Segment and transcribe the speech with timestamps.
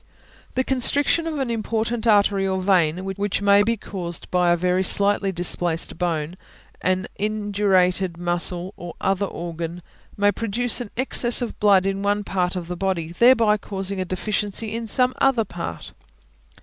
[0.55, 4.81] The constriction of an important artery or vein, which may be caused by a very
[4.83, 6.37] slightly displaced bone,
[6.81, 9.83] an indurated muscle, or other organ,
[10.17, 14.05] may produce an excess of blood in one part of the body, thereby causing a
[14.05, 15.91] deficiency in some other part.